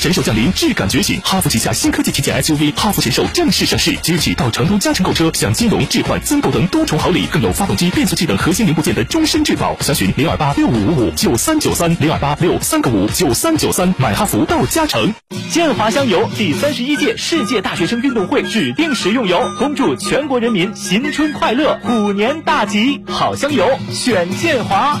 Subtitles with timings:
[0.00, 1.20] 神兽降临，质感觉醒！
[1.22, 9.76] 哈弗旗下新科技旗舰 SUV 哈弗神兽正式上市，即日起到成都嘉诚购车，享金融、置换、增购等多重好礼，更有发动机、变速器等核心零部件的终身质保。
[9.80, 15.14] 详询零二八六五五五九三九三零二八六三个五九三九三，买哈弗到嘉诚。
[15.50, 23.02] 建华香油第三十一届世界大学生运动会指定食用油，恭祝全国人民新春快乐，虎年大吉！
[23.06, 25.00] 好香油选建华。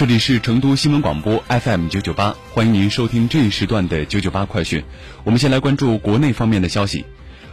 [0.00, 4.82] 这里是成都新闻广播 FM 九九八，欢迎您收听这一时段的九九八快讯。
[5.24, 7.04] 我们先来关注国内方面的消息。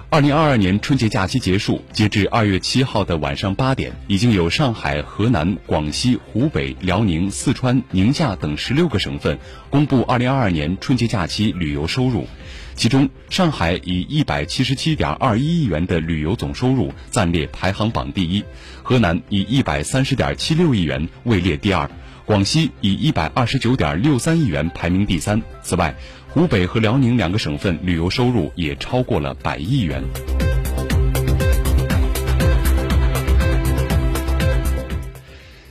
[0.09, 9.37] 二零二二年春节假期结束，截至二月七号的晚上八点，已经有上海、河南、广西、湖北、辽宁、四川、宁夏等十六个省份
[9.69, 12.29] 公布二零二二年春节假期旅游收入。
[12.75, 18.41] 其中，上海以一百七十七点二一亿元的旅游总收入暂列排行榜第一，
[18.83, 21.91] 河南以一百三十点七六亿元位列第二。
[22.27, 25.41] 广西以一百二十九点六三亿元排名第三。
[25.63, 25.95] 此外，
[26.27, 30.03] 湖北和辽宁两个省份旅游收入也超过了百亿元。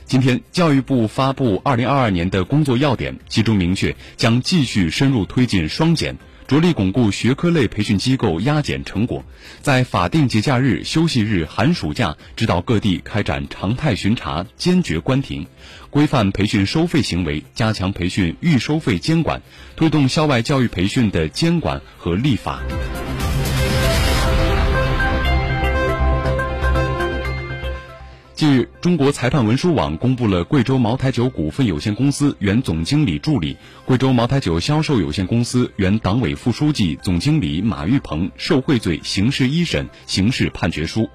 [0.05, 6.17] 今天，教育部发布二零二二年的工作要点，其中明确将继续深入推进双减。
[6.47, 9.25] 着力巩固学科类培训机构压减成果，
[9.61, 15.45] 在法定节假日、休息日、寒暑假，指导各地开展常态巡查，坚决关停，
[15.89, 19.41] 规范培训收费行为，加强培训预收费监管，
[19.75, 22.61] 推动校外教育培训的监管和立法。
[28.37, 41.09] 近日，中国裁判文书网公布了贵州茅台酒股份有限公司原总经理助理、贵州茅台酒销售有限公司原党委副书记、总经理马玉鹏受贿罪刑事一审刑事判决书。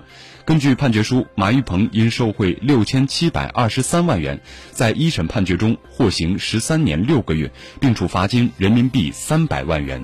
[0.44, 4.40] 根据判决书，马玉鹏因受贿六千七百二十三万元，
[4.72, 10.02] 在一审判决中获刑十三年六个月，并处罚金人民币三百万元。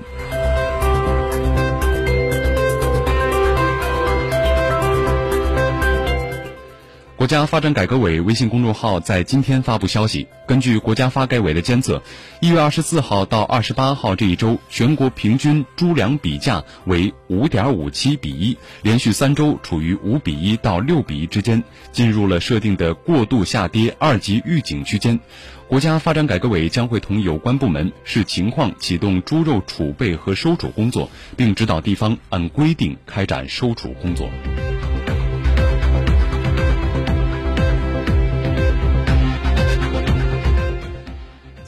[7.29, 12.01] 国家发展改革委微信公众号在今天发布消息，根据国家发改委的监测，
[12.41, 25.19] 一月二十四号到二十八号这一周，全国平均猪粮比价为五点五七比一，连续三周处于五比一到六比一之间，进入了设定的过度下跌二级预警区间。
[25.67, 31.07] 国家发展改革委将会同有关部门视情况启动猪肉储备和收储工作，
[31.37, 34.27] 并指导地方按规定开展收储工作。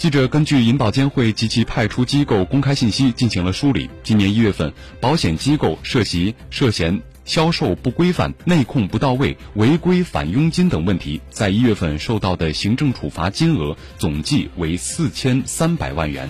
[0.02, 3.88] 记者根据银保监会及其派出机构公开信息进行了梳理。
[4.02, 16.28] 今年一月份，保险机构涉及涉嫌销售不规范、内控不到位、违规返佣金等问题，在一月份受到的行政处罚金额总计为四千三百万元。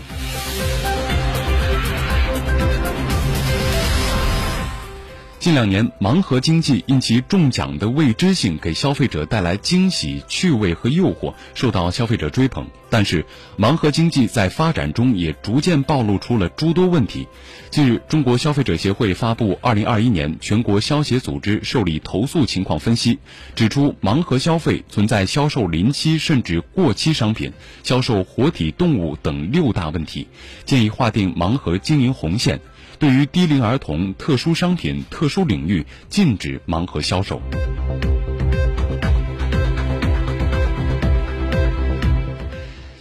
[5.42, 12.68] 近两年，盲盒经济因其中奖的未知性，给消费者带来惊喜、趣味和诱惑，受到消费者追捧。
[12.92, 13.26] 但是，
[13.58, 17.28] 盲盒经济在发展中也逐渐暴露出了诸多问题。
[17.72, 23.16] 近日，中国消费者协会发布《二零二一年全国消协组织受理投诉情况分析》，
[23.56, 27.52] 指出盲盒消费存在销售临期甚至过期商品、
[27.82, 30.28] 销售活体动物等六大问题，
[30.66, 32.62] 建议划定盲盒经营红线。
[33.02, 37.42] 对于低龄儿童、特殊商品、特殊领域，禁止盲盒销售。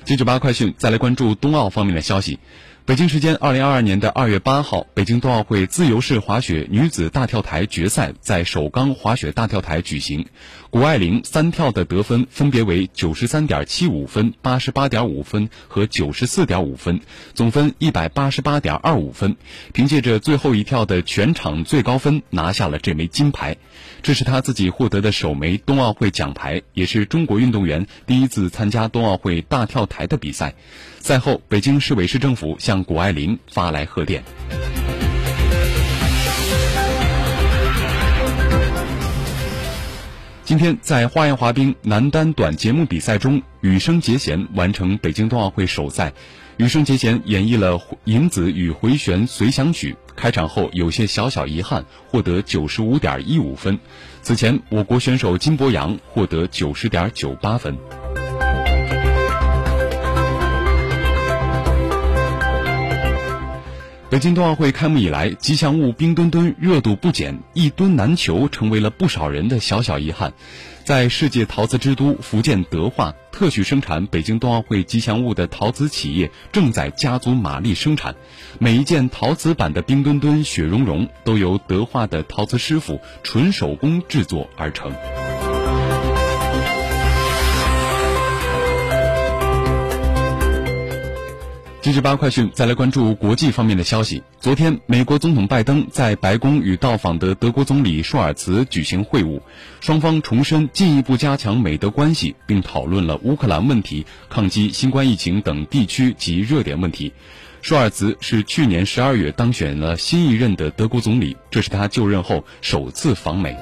[0.07, 2.39] 九九八快讯，再来关注冬奥方面的消息。
[2.91, 10.27] 北京时间二零二二年的二月八号，北京冬奥会自由式滑雪女子大跳台决赛在首钢滑雪大跳台举行。
[10.71, 17.01] 谷爱凌三跳的得分分别为九十三点七五分、八十八点五分和九十四点五分，
[17.33, 19.37] 总分一百八十八点二五分。
[19.73, 23.57] 凭借着最后一跳的全场最高分，拿下了这枚金牌。
[24.03, 30.55] 这是她自己获得的首枚冬奥会奖牌，也是中国运动员第一次参加冬奥会大跳台的比赛。
[30.99, 34.23] 赛后，北京市委市政府向谷爱凌发来贺电。
[40.45, 46.13] 今天，在花样滑冰男单短节目比赛中，羽生结弦完成北京冬奥会首赛。
[46.57, 53.79] 羽生结弦演绎了影子与回旋随想曲，开场后有些小小遗憾，获得九十五点一五分。
[54.23, 57.79] 此前，我国选手金博洋获得九十点九八分。
[64.11, 70.33] 北京冬奥会开幕以来，吉祥物冰墩墩热度不减，一墩难求，成为了不少人的小小遗憾。
[70.85, 78.17] 在世界陶瓷之都福建德化，特许生产北京冬奥会吉祥物的陶瓷企业正在加足马力生产。
[78.59, 84.93] 每一件陶瓷版的冰墩墩、雪融融，都由德化的陶瓷师傅纯手工制作而成。
[91.91, 94.23] 七十八快讯，再来关注国际方面的消息。
[94.39, 99.41] 昨天，美国总统拜登在白宫与到访的德国总理舒尔茨举行会晤，
[99.81, 107.13] 双方重申进一步加强美德关系，并讨论了乌克兰问题、抗击新冠疫情等地区及热点问题。
[107.61, 113.57] 舒尔茨是去年十二月当选了新一任的德国总理，这是他就任后首次访美。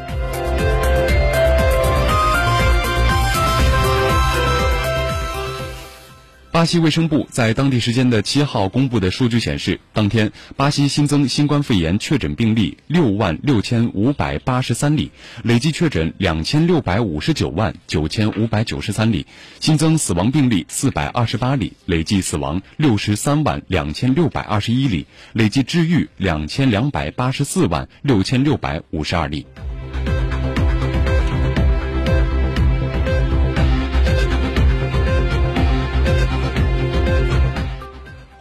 [6.58, 15.12] 巴西卫生部在当地时间的七号公布的数据显示，当天巴西新增新冠肺炎确诊病例六万六千五百八十三例，
[15.44, 19.24] 累计确诊两千六百五十九万九千五百九十三例，
[19.60, 29.46] 新增死亡病例四百二十八例，累计死亡六十三万两千六百二十一例，累计治愈两千两百八十四万六千六百五十二例。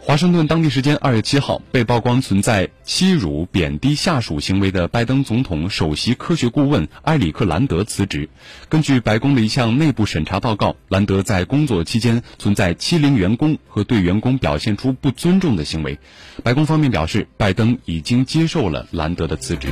[0.08, 8.30] 华盛顿当地时间二月七号，被曝光存在欺辱、贬低下属行为的拜登总统首席科学顾问埃里克兰德辞职。
[8.70, 15.98] 根据白宫的一项内部审查报告，兰德在工作期间存在欺凌员工和对员工表现出不尊重的行为。
[16.42, 19.68] 白宫方面表示，拜登已经接受了兰德的辞职。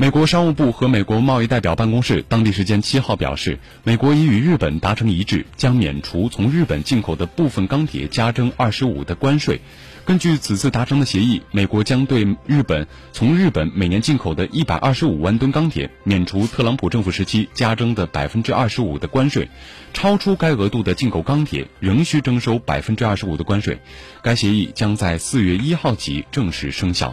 [0.00, 9.60] 美国商务部和美国贸易代表办公室当地时间七号表示，美国已与日本达成一致，将免除从日本进口的部分钢铁加征二十五的关税。
[10.04, 19.50] 根据此次达成的协议，美国将对日本从日本每年进口的一百二十五万吨钢铁免除特朗普政府时期加征的百分之二十五的关税，
[19.92, 23.76] 超出该额度的进口钢铁仍需征收百分之二十五的关税。
[24.22, 27.12] 该协议将在四月一号起正式生效。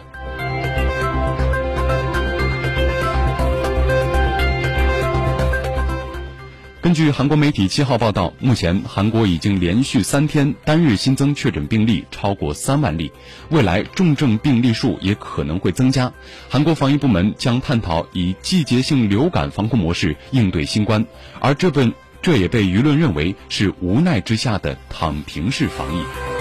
[6.86, 13.10] 根据韩国媒体七号报道，目前韩国已经连续三天单日新增确诊病例超过三万例，
[13.50, 16.12] 未来重症病例数也可能会增加。
[16.48, 21.04] 韩国防疫部门将探讨以季节性流感防控模式应对新冠，
[21.40, 26.35] 而这份这也被舆论认为是无奈之下的躺平式防疫。